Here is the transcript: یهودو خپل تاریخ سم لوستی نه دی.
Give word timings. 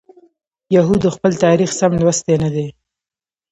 یهودو 0.75 1.09
خپل 1.15 1.31
تاریخ 1.43 1.69
سم 1.79 1.91
لوستی 2.01 2.35
نه 2.43 2.49
دی. 2.55 2.67